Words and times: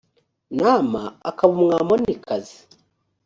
nama 0.59 1.01
akaba 1.29 1.53
umwamonikazi 1.57 2.57